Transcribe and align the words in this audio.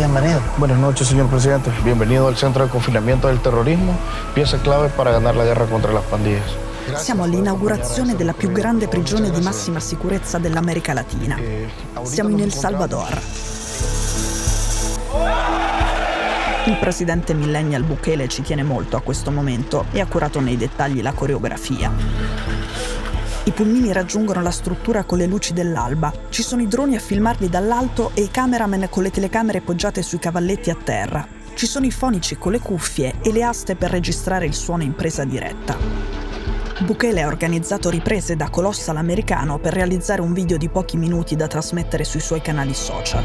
Bienvenido. 0.00 0.40
Buenas 0.56 0.78
noches, 0.78 1.08
señor 1.08 1.28
presidente. 1.28 1.70
Bienvenido 1.84 2.26
al 2.26 2.34
Centro 2.34 2.64
de 2.64 2.70
Confinamiento 2.70 3.28
del 3.28 3.38
Terrorismo, 3.42 3.94
pieza 4.32 4.56
clave 4.62 4.88
para 4.88 5.10
ganar 5.10 5.36
la 5.36 5.44
guerra 5.44 5.66
contra 5.66 5.92
las 5.92 6.04
pandillas. 6.04 6.56
Siamo 6.96 7.24
all'inaugurazione 7.24 8.16
della 8.16 8.32
più 8.32 8.50
grande 8.50 8.88
prigione 8.88 9.30
di 9.30 9.42
massima 9.42 9.78
sicurezza 9.78 10.38
dell'America 10.38 10.94
Latina. 10.94 11.38
Siamo 12.04 12.30
in 12.30 12.40
El 12.40 12.50
Salvador. 12.50 13.20
Il 16.64 16.76
presidente 16.78 17.34
millennial 17.34 17.82
Bukele 17.82 18.26
ci 18.26 18.40
tiene 18.40 18.62
molto 18.62 18.96
a 18.96 19.02
questo 19.02 19.30
momento 19.30 19.84
e 19.92 20.00
ha 20.00 20.06
curato 20.06 20.40
nei 20.40 20.56
dettagli 20.56 21.02
la 21.02 21.12
coreografia. 21.12 21.92
I 23.50 23.52
pulmini 23.52 23.92
raggiungono 23.92 24.42
la 24.42 24.52
struttura 24.52 25.02
con 25.02 25.18
le 25.18 25.26
luci 25.26 25.52
dell'alba. 25.52 26.12
Ci 26.28 26.44
sono 26.44 26.62
i 26.62 26.68
droni 26.68 26.94
a 26.94 27.00
filmarli 27.00 27.48
dall'alto 27.48 28.12
e 28.14 28.22
i 28.22 28.30
cameraman 28.30 28.86
con 28.88 29.02
le 29.02 29.10
telecamere 29.10 29.60
poggiate 29.60 30.02
sui 30.02 30.20
cavalletti 30.20 30.70
a 30.70 30.76
terra. 30.76 31.26
Ci 31.54 31.66
sono 31.66 31.84
i 31.84 31.90
fonici 31.90 32.38
con 32.38 32.52
le 32.52 32.60
cuffie 32.60 33.14
e 33.20 33.32
le 33.32 33.42
aste 33.42 33.74
per 33.74 33.90
registrare 33.90 34.46
il 34.46 34.54
suono 34.54 34.84
in 34.84 34.94
presa 34.94 35.24
diretta. 35.24 35.76
Bukele 36.78 37.22
ha 37.22 37.26
organizzato 37.26 37.90
riprese 37.90 38.36
da 38.36 38.50
colossal 38.50 38.96
americano 38.96 39.58
per 39.58 39.72
realizzare 39.72 40.20
un 40.20 40.32
video 40.32 40.56
di 40.56 40.68
pochi 40.68 40.96
minuti 40.96 41.34
da 41.34 41.48
trasmettere 41.48 42.04
sui 42.04 42.20
suoi 42.20 42.40
canali 42.40 42.72
social. 42.72 43.24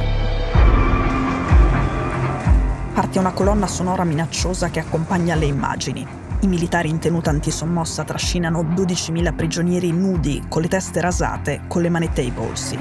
Parte 2.96 3.20
una 3.20 3.32
colonna 3.32 3.68
sonora 3.68 4.04
minacciosa 4.04 4.72
che 4.72 4.80
accompagna 4.80 5.36
le 5.36 5.46
immagini. 5.46 6.25
I 6.46 6.48
militari 6.48 6.90
in 6.90 7.00
tenuta 7.00 7.32
antisommossa 7.32 8.04
trascinano 8.04 8.62
12.000 8.62 9.34
prigionieri 9.34 9.92
nudi, 9.92 10.46
con 10.48 10.62
le 10.62 10.68
teste 10.68 11.02
rasate, 11.02 11.62
con 11.68 11.82
le 11.82 11.90
manette 11.90 12.22
ai 12.22 12.30
polsi. 12.30 12.78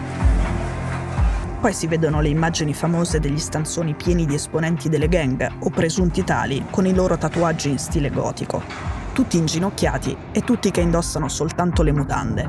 Poi 1.63 1.73
si 1.73 1.87
vedono 1.87 2.21
le 2.21 2.29
immagini 2.29 2.75
famose 2.75 3.21
degli 3.21 3.39
stanzoni 3.39 3.95
pieni 3.95 4.27
di 4.27 4.35
esponenti 4.35 4.91
delle 4.91 5.09
gang, 5.09 5.51
o 5.61 5.71
presunti 5.71 6.23
tali, 6.25 6.67
con 6.69 6.85
i 6.85 6.93
loro 6.93 7.17
tatuaggi 7.17 7.71
in 7.71 7.79
stile 7.79 8.11
gotico. 8.11 8.63
Tutti 9.15 9.39
inginocchiati 9.39 10.15
e 10.31 10.43
tutti 10.43 10.71
che 10.71 10.83
indossano 10.83 11.29
soltanto 11.29 11.83
le 11.83 11.93
mutande. 11.93 12.43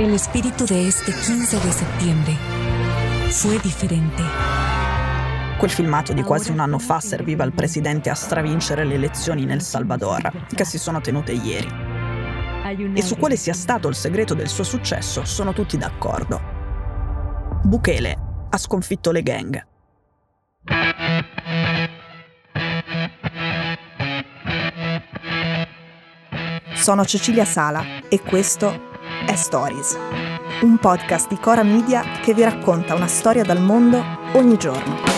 El 0.00 0.14
espíritu 0.14 0.64
de 0.64 0.88
este 0.88 1.12
15 1.12 1.60
de 1.60 1.70
septiembre 1.70 2.36
fue 3.28 3.56
diferente. 3.60 4.67
Quel 5.58 5.70
filmato 5.72 6.12
di 6.12 6.22
quasi 6.22 6.52
un 6.52 6.60
anno 6.60 6.78
fa 6.78 7.00
serviva 7.00 7.42
al 7.42 7.52
presidente 7.52 8.10
a 8.10 8.14
stravincere 8.14 8.84
le 8.84 8.94
elezioni 8.94 9.44
nel 9.44 9.60
Salvador, 9.60 10.46
che 10.54 10.64
si 10.64 10.78
sono 10.78 11.00
tenute 11.00 11.32
ieri. 11.32 11.68
E 12.94 13.02
su 13.02 13.16
quale 13.16 13.36
sia 13.36 13.54
stato 13.54 13.88
il 13.88 13.96
segreto 13.96 14.34
del 14.34 14.46
suo 14.46 14.62
successo 14.62 15.24
sono 15.24 15.52
tutti 15.52 15.76
d'accordo. 15.76 16.40
Bukele 17.64 18.16
ha 18.50 18.56
sconfitto 18.56 19.10
le 19.10 19.22
gang. 19.22 19.66
Sono 26.74 27.04
Cecilia 27.04 27.44
Sala 27.44 27.84
e 28.08 28.20
questo 28.20 28.80
è 29.26 29.34
Stories, 29.34 29.98
un 30.62 30.78
podcast 30.78 31.28
di 31.28 31.36
Cora 31.40 31.64
Media 31.64 32.02
che 32.22 32.32
vi 32.32 32.44
racconta 32.44 32.94
una 32.94 33.08
storia 33.08 33.42
dal 33.42 33.60
mondo 33.60 34.00
ogni 34.34 34.56
giorno. 34.56 35.17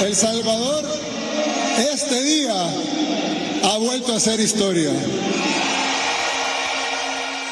El 0.00 0.14
Salvador 0.14 0.84
este 1.92 2.22
día 2.22 2.54
ha 3.64 3.78
vuelto 3.78 4.14
a 4.14 4.20
ser 4.20 4.38
historia. 4.38 4.92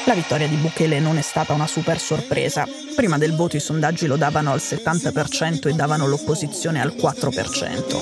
La 0.04 0.14
vittoria 0.14 0.46
di 0.46 0.54
Bukele 0.54 1.00
non 1.00 1.18
è 1.18 1.22
stata 1.22 1.52
una 1.54 1.66
super 1.66 1.98
sorpresa. 1.98 2.64
Prima 2.94 3.18
del 3.18 3.34
voto 3.34 3.56
i 3.56 3.60
sondaggi 3.60 4.06
lo 4.06 4.16
davano 4.16 4.52
al 4.52 4.60
70% 4.60 5.66
e 5.68 5.72
davano 5.72 6.06
l'opposizione 6.06 6.80
al 6.80 6.94
4%. 6.96 7.96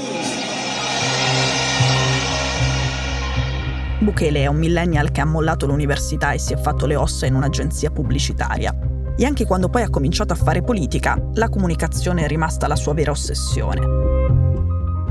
Bukele 4.00 4.42
è 4.42 4.46
un 4.46 4.56
millennial 4.56 5.10
che 5.10 5.22
ha 5.22 5.26
mollato 5.26 5.64
l'università 5.64 6.32
e 6.32 6.38
si 6.38 6.52
è 6.52 6.58
fatto 6.58 6.84
le 6.84 6.96
ossa 6.96 7.24
in 7.24 7.34
un'agenzia 7.34 7.90
pubblicitaria. 7.90 8.76
E 9.16 9.24
anche 9.24 9.46
quando 9.46 9.70
poi 9.70 9.82
ha 9.82 9.88
cominciato 9.88 10.34
a 10.34 10.36
fare 10.36 10.60
politica, 10.60 11.16
la 11.34 11.48
comunicazione 11.48 12.24
è 12.24 12.28
rimasta 12.28 12.66
la 12.66 12.76
sua 12.76 12.92
vera 12.92 13.12
ossessione. 13.12 14.13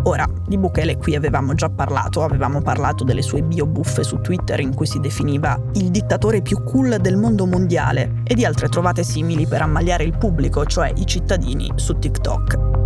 Ora, 0.06 0.28
di 0.46 0.58
Bukele 0.58 0.98
qui 0.98 1.16
avevamo 1.16 1.54
già 1.54 1.70
parlato, 1.70 2.24
avevamo 2.24 2.62
parlato 2.62 3.06
delle 3.06 3.22
sue 3.22 3.42
bio 3.42 3.66
buffe 3.66 4.04
su 4.04 4.20
Twitter 4.20 4.60
in 4.60 4.76
cui 4.76 4.86
si 4.86 5.00
definiva 5.00 5.58
il 5.76 5.92
dittatore 5.92 6.42
più 6.42 6.62
cool 6.64 6.98
del 7.00 7.16
mondo 7.16 7.46
mondiale 7.46 8.22
e 8.26 8.36
di 8.36 8.44
altre 8.44 8.68
trovate 8.68 9.04
simili 9.04 9.48
per 9.48 9.62
ammaliare 9.62 10.04
il 10.04 10.18
pubblico, 10.18 10.66
cioè 10.66 10.92
i 10.96 11.06
cittadini, 11.06 11.72
su 11.76 11.98
TikTok. 11.98 12.82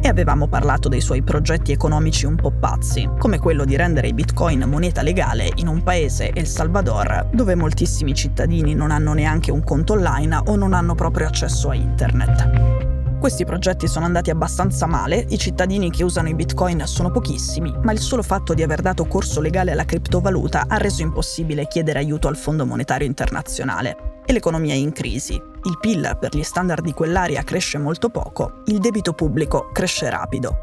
E 0.00 0.08
avevamo 0.08 0.48
parlato 0.48 0.88
dei 0.88 1.02
suoi 1.02 1.22
progetti 1.22 1.72
economici 1.72 2.24
un 2.24 2.36
po' 2.36 2.52
pazzi, 2.52 3.06
come 3.18 3.38
quello 3.38 3.66
di 3.66 3.76
rendere 3.76 4.08
i 4.08 4.14
bitcoin 4.14 4.64
moneta 4.66 5.02
legale 5.02 5.50
in 5.56 5.68
un 5.68 5.82
paese, 5.82 6.30
El 6.30 6.46
Salvador, 6.46 7.28
dove 7.34 7.54
moltissimi 7.54 8.14
cittadini 8.14 8.74
non 8.74 8.92
hanno 8.92 9.12
neanche 9.12 9.50
un 9.50 9.62
conto 9.62 9.92
online 9.92 10.40
o 10.46 10.56
non 10.56 10.72
hanno 10.72 10.94
proprio 10.94 11.26
accesso 11.26 11.68
a 11.68 11.74
internet. 11.74 12.95
Questi 13.18 13.44
progetti 13.44 13.88
sono 13.88 14.04
andati 14.04 14.30
abbastanza 14.30 14.86
male, 14.86 15.24
i 15.30 15.38
cittadini 15.38 15.90
che 15.90 16.04
usano 16.04 16.28
i 16.28 16.34
bitcoin 16.34 16.86
sono 16.86 17.10
pochissimi, 17.10 17.74
ma 17.82 17.90
il 17.92 17.98
solo 17.98 18.22
fatto 18.22 18.52
di 18.52 18.62
aver 18.62 18.82
dato 18.82 19.06
corso 19.06 19.40
legale 19.40 19.72
alla 19.72 19.86
criptovaluta 19.86 20.66
ha 20.68 20.76
reso 20.76 21.02
impossibile 21.02 21.66
chiedere 21.66 21.98
aiuto 21.98 22.28
al 22.28 22.36
Fondo 22.36 22.66
Monetario 22.66 23.06
Internazionale. 23.06 24.20
E 24.26 24.32
l'economia 24.32 24.74
è 24.74 24.76
in 24.76 24.92
crisi. 24.92 25.34
Il 25.34 25.78
PIL 25.80 26.16
per 26.20 26.36
gli 26.36 26.42
standard 26.42 26.84
di 26.84 26.92
quell'area 26.92 27.42
cresce 27.42 27.78
molto 27.78 28.10
poco, 28.10 28.62
il 28.66 28.78
debito 28.78 29.14
pubblico 29.14 29.70
cresce 29.72 30.10
rapido. 30.10 30.56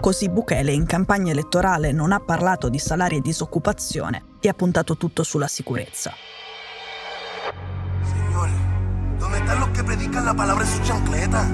Così 0.00 0.28
Bukele 0.28 0.72
in 0.72 0.86
campagna 0.86 1.32
elettorale 1.32 1.92
non 1.92 2.12
ha 2.12 2.20
parlato 2.20 2.68
di 2.68 2.78
salari 2.78 3.16
e 3.16 3.20
disoccupazione 3.20 4.24
e 4.40 4.48
ha 4.48 4.54
puntato 4.54 4.96
tutto 4.96 5.22
sulla 5.22 5.48
sicurezza. 5.48 6.12
Están 9.46 9.60
los 9.60 9.68
que 9.68 9.84
predican 9.84 10.24
la 10.24 10.34
palabra 10.34 10.64
en 10.64 10.70
sus 10.70 10.82
chancletas? 10.82 11.48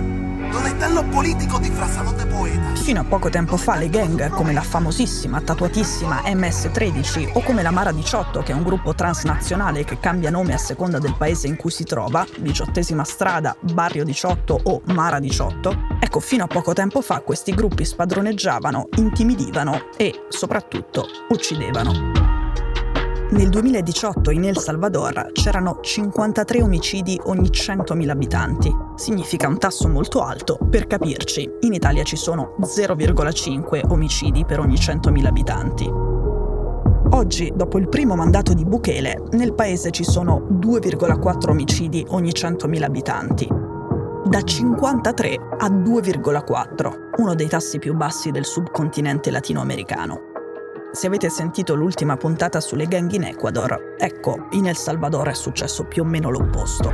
¿Dónde 0.50 0.71
están 0.71 0.94
los 0.94 1.05
políticos 1.05 1.61
disfrazados 1.61 2.17
de 2.17 2.25
poetas? 2.25 2.81
Fino 2.81 3.03
a 3.03 3.05
poco 3.05 3.31
tempo 3.31 3.59
fa 3.59 3.77
le 3.77 3.91
gang 3.91 4.31
come 4.31 4.55
la 4.55 4.62
famosissima, 4.62 5.43
tatuatissima 5.43 6.23
MS-13 6.25 7.33
o 7.35 7.43
come 7.43 7.62
la 7.62 7.71
Mara 7.71 7.93
18, 7.93 8.43
che 8.43 8.53
è 8.53 8.55
un 8.55 8.62
gruppo 8.62 8.94
transnazionale 8.94 9.85
che 9.85 9.99
cambia 10.00 10.31
nome 10.31 10.55
a 10.55 10.59
seconda 10.59 10.99
del 10.99 11.15
paese 11.17 11.49
in 11.49 11.56
cui 11.56 11.71
si 11.71 11.85
trova, 11.85 12.27
diciottesima 12.39 13.05
strada, 13.05 13.55
Barrio 13.61 14.05
18 14.05 14.61
o 14.62 14.83
Mara 14.87 15.19
18, 15.19 15.77
ecco 16.00 16.21
fino 16.21 16.45
a 16.45 16.47
poco 16.47 16.73
tempo 16.73 17.03
fa 17.03 17.21
questi 17.21 17.55
gruppi 17.55 17.85
spadroneggiavano, 17.85 18.88
intimidivano 18.97 19.88
e 19.99 20.25
soprattutto 20.29 21.06
uccidevano. 21.29 22.22
Nel 23.32 23.49
2018 23.49 24.31
in 24.31 24.44
El 24.44 24.58
Salvador 24.58 25.31
c'erano 25.32 25.79
53 25.81 26.62
omicidi 26.62 27.19
ogni 27.25 27.49
100.000 27.49 28.11
abitanti. 28.11 28.70
Significa 28.94 29.49
un 29.49 29.56
tasso 29.56 29.88
molto 29.88 30.20
alto, 30.20 30.58
per 30.69 30.87
capirci, 30.87 31.50
in 31.61 31.73
Italia 31.73 32.02
ci 32.02 32.17
sono 32.17 32.56
0,5 32.61 33.90
omicidi 33.90 34.44
per 34.44 34.61
ogni 34.61 34.75
100.000 34.75 35.25
abitanti. 35.25 35.90
Oggi, 37.14 37.50
dopo 37.56 37.79
il 37.79 37.88
primo 37.88 38.17
mandato 38.17 38.52
di 38.52 38.67
Bukele, 38.67 39.23
nel 39.31 39.55
paese 39.55 39.90
ci 39.93 40.05
sono 40.05 40.46
2,4 40.61 41.49
omicidi 41.49 42.05
ogni 42.11 42.32
100.000 42.32 42.82
abitanti. 42.82 43.49
Da 44.26 44.43
53 44.43 45.38
a 45.56 45.69
2,4, 45.69 46.93
uno 47.17 47.35
dei 47.35 47.49
tassi 47.49 47.78
più 47.78 47.94
bassi 47.94 48.31
del 48.31 48.44
subcontinente 48.44 49.31
latinoamericano. 49.31 50.31
Se 50.93 51.06
avete 51.06 51.31
sentito 51.31 51.75
l'ultima 51.75 52.19
puntata 52.19 52.61
sulle 52.61 52.87
gang 52.87 53.11
in 53.12 53.25
Ecuador, 53.25 53.97
ecco, 53.99 54.49
in 54.50 54.67
El 54.67 54.77
Salvador 54.77 55.27
è 55.29 55.33
successo 55.33 55.85
più 55.85 56.03
o 56.03 56.05
meno 56.05 56.29
l'opposto. 56.29 56.93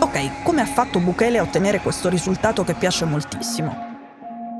Ok, 0.00 0.42
come 0.42 0.60
ha 0.60 0.66
fatto 0.66 1.00
Bukele 1.00 1.38
a 1.38 1.42
ottenere 1.42 1.80
questo 1.80 2.10
risultato 2.10 2.62
che 2.62 2.74
piace 2.74 3.06
moltissimo? 3.06 3.74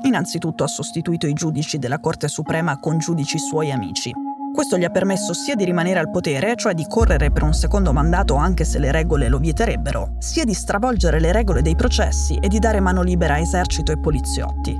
Innanzitutto 0.01 0.63
ha 0.63 0.67
sostituito 0.67 1.27
i 1.27 1.33
giudici 1.33 1.77
della 1.77 1.99
Corte 1.99 2.27
Suprema 2.27 2.79
con 2.79 2.97
giudici 2.97 3.37
suoi 3.37 3.71
amici, 3.71 4.11
questo 4.57 4.79
gli 4.79 4.85
ha 4.85 4.89
permesso 4.89 5.35
sia 5.35 5.53
di 5.53 5.65
rimanere 5.65 5.99
al 5.99 6.09
potere, 6.09 6.55
cioè 6.55 6.73
di 6.73 6.87
correre 6.89 7.29
per 7.29 7.43
un 7.43 7.53
secondo 7.53 7.93
mandato 7.93 8.33
anche 8.33 8.65
se 8.65 8.79
le 8.79 8.91
regole 8.91 9.29
lo 9.29 9.37
vieterebbero, 9.37 10.15
sia 10.17 10.45
di 10.45 10.55
stravolgere 10.55 11.19
le 11.19 11.31
regole 11.31 11.61
dei 11.61 11.75
processi 11.75 12.39
e 12.41 12.47
di 12.47 12.57
dare 12.57 12.79
mano 12.79 13.03
libera 13.03 13.35
a 13.35 13.37
esercito 13.37 13.91
e 13.91 13.99
poliziotti. 13.99 14.75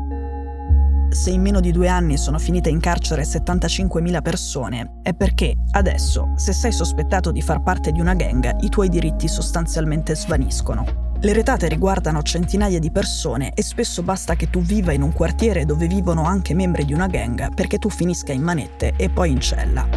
Se 1.10 1.30
in 1.30 1.44
meno 1.44 1.60
di 1.60 1.72
due 1.72 1.90
anni 1.90 2.18
sono 2.18 2.40
finite 2.40 2.70
in 2.70 2.80
carcere 2.80 3.22
75.000 3.22 4.22
persone, 4.24 4.94
è 5.04 5.14
perché 5.14 5.54
adesso, 5.74 6.34
se 6.38 6.54
sei 6.54 6.72
sospettato 6.72 7.32
di 7.32 7.44
far 7.44 7.62
parte 7.62 7.92
di 7.92 8.00
una 8.00 8.16
gang, 8.16 8.64
i 8.64 8.70
tuoi 8.70 8.90
diritti 8.90 9.28
sostanzialmente 9.28 10.16
svaniscono. 10.16 11.07
Le 11.20 11.34
retate 11.34 11.68
riguardano 11.68 12.22
centinaia 12.22 12.78
di 12.78 12.92
persone 12.92 13.52
e 13.56 13.64
spesso 13.64 14.04
basta 14.04 14.36
che 14.36 14.52
tu 14.52 14.62
viva 14.62 14.92
in 14.92 15.02
un 15.02 15.12
quartiere 15.14 15.66
dove 15.66 15.88
vivono 15.88 16.26
anche 16.26 16.54
membri 16.54 16.86
di 16.86 16.94
una 16.94 17.08
gang 17.08 17.56
perché 17.56 17.80
tu 17.80 17.90
finisca 17.90 18.34
in 18.34 18.44
manette 18.44 18.94
e 18.96 19.10
poi 19.10 19.32
in 19.32 19.40
cella. 19.40 19.88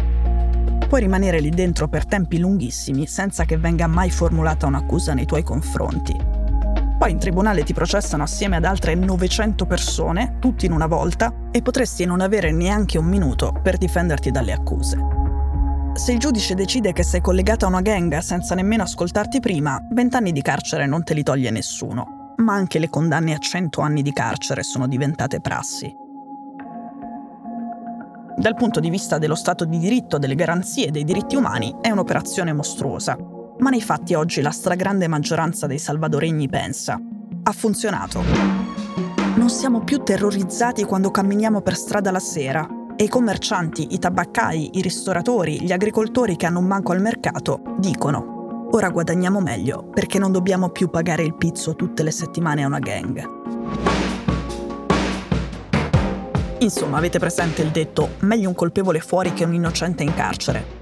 Puoi 0.87 0.99
rimanere 0.99 1.39
lì 1.39 1.51
dentro 1.51 1.87
per 1.87 2.05
tempi 2.05 2.39
lunghissimi 2.39 3.05
senza 3.05 3.45
che 3.45 3.57
venga 3.57 3.85
mai 3.85 4.09
formulata 4.09 4.65
un'accusa 4.65 5.13
nei 5.13 5.25
tuoi 5.25 5.43
confronti. 5.43 6.17
Poi 6.97 7.11
in 7.11 7.19
tribunale 7.19 7.63
ti 7.63 7.73
processano 7.73 8.23
assieme 8.23 8.55
ad 8.55 8.65
altre 8.65 8.95
900 8.95 9.65
persone, 9.65 10.37
tutti 10.39 10.65
in 10.65 10.71
una 10.71 10.87
volta, 10.87 11.33
e 11.51 11.61
potresti 11.61 12.03
non 12.03 12.21
avere 12.21 12.51
neanche 12.51 12.97
un 12.97 13.05
minuto 13.05 13.53
per 13.61 13.77
difenderti 13.77 14.31
dalle 14.31 14.53
accuse. 14.53 15.20
Se 15.93 16.13
il 16.13 16.19
giudice 16.19 16.55
decide 16.55 16.93
che 16.93 17.03
sei 17.03 17.19
collegata 17.19 17.65
a 17.65 17.69
una 17.69 17.81
gang 17.81 18.17
senza 18.19 18.55
nemmeno 18.55 18.83
ascoltarti 18.83 19.39
prima, 19.39 19.79
vent'anni 19.91 20.31
di 20.31 20.41
carcere 20.41 20.85
non 20.85 21.03
te 21.03 21.13
li 21.13 21.21
toglie 21.21 21.51
nessuno. 21.51 22.33
Ma 22.37 22.53
anche 22.53 22.79
le 22.79 22.89
condanne 22.89 23.33
a 23.33 23.37
cento 23.37 23.81
anni 23.81 24.01
di 24.01 24.13
carcere 24.13 24.63
sono 24.63 24.87
diventate 24.87 25.41
prassi. 25.41 25.93
Dal 28.37 28.55
punto 28.55 28.79
di 28.79 28.89
vista 28.89 29.17
dello 29.17 29.35
Stato 29.35 29.65
di 29.65 29.77
diritto, 29.77 30.17
delle 30.17 30.33
garanzie 30.33 30.87
e 30.87 30.91
dei 30.91 31.03
diritti 31.03 31.35
umani, 31.35 31.75
è 31.81 31.91
un'operazione 31.91 32.53
mostruosa. 32.53 33.17
Ma 33.59 33.69
nei 33.69 33.81
fatti 33.81 34.13
oggi 34.13 34.41
la 34.41 34.49
stragrande 34.49 35.07
maggioranza 35.07 35.67
dei 35.67 35.77
salvadoregni 35.77 36.47
pensa. 36.47 36.99
Ha 37.43 37.51
funzionato. 37.51 38.23
Non 39.35 39.49
siamo 39.49 39.81
più 39.81 40.01
terrorizzati 40.01 40.83
quando 40.83 41.11
camminiamo 41.11 41.61
per 41.61 41.75
strada 41.75 42.11
la 42.11 42.19
sera, 42.19 42.67
e 42.95 43.03
i 43.03 43.07
commercianti, 43.07 43.93
i 43.93 43.99
tabaccai, 43.99 44.77
i 44.77 44.81
ristoratori, 44.81 45.61
gli 45.61 45.71
agricoltori 45.71 46.35
che 46.35 46.45
hanno 46.45 46.59
un 46.59 46.67
banco 46.67 46.91
al 46.91 47.01
mercato 47.01 47.61
dicono 47.77 48.67
ora 48.73 48.89
guadagniamo 48.89 49.41
meglio 49.41 49.83
perché 49.83 50.17
non 50.17 50.31
dobbiamo 50.31 50.69
più 50.69 50.89
pagare 50.89 51.23
il 51.23 51.35
pizzo 51.35 51.75
tutte 51.75 52.03
le 52.03 52.11
settimane 52.11 52.63
a 52.63 52.67
una 52.67 52.79
gang. 52.79 53.39
Insomma, 56.59 56.97
avete 56.97 57.17
presente 57.17 57.63
il 57.63 57.71
detto 57.71 58.09
meglio 58.19 58.47
un 58.47 58.55
colpevole 58.55 58.99
fuori 58.99 59.33
che 59.33 59.43
un 59.43 59.53
innocente 59.53 60.03
in 60.03 60.13
carcere? 60.13 60.79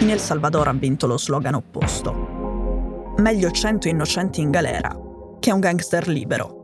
In 0.00 0.10
El 0.10 0.18
Salvador 0.18 0.68
ha 0.68 0.72
vinto 0.72 1.06
lo 1.06 1.18
slogan 1.18 1.54
opposto. 1.54 3.12
Meglio 3.18 3.50
100 3.50 3.88
innocenti 3.88 4.40
in 4.40 4.50
galera 4.50 4.98
che 5.38 5.52
un 5.52 5.60
gangster 5.60 6.08
libero. 6.08 6.63